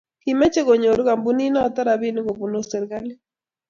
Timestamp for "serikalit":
2.69-3.19